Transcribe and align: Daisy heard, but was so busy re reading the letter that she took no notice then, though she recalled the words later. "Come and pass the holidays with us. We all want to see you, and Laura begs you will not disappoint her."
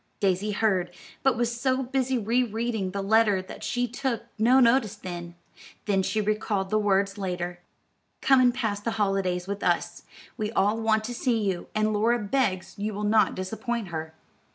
Daisy 0.19 0.49
heard, 0.53 0.89
but 1.21 1.37
was 1.37 1.55
so 1.61 1.83
busy 1.83 2.17
re 2.17 2.41
reading 2.41 2.89
the 2.89 3.03
letter 3.03 3.39
that 3.39 3.63
she 3.63 3.87
took 3.87 4.23
no 4.39 4.59
notice 4.59 4.95
then, 4.95 5.35
though 5.85 6.01
she 6.01 6.19
recalled 6.19 6.71
the 6.71 6.79
words 6.79 7.19
later. 7.19 7.59
"Come 8.19 8.41
and 8.41 8.51
pass 8.51 8.79
the 8.79 8.93
holidays 8.97 9.45
with 9.45 9.61
us. 9.63 10.01
We 10.37 10.51
all 10.53 10.81
want 10.81 11.03
to 11.03 11.13
see 11.13 11.37
you, 11.43 11.67
and 11.75 11.93
Laura 11.93 12.17
begs 12.17 12.73
you 12.79 12.95
will 12.95 13.03
not 13.03 13.35
disappoint 13.35 13.89
her." 13.89 14.15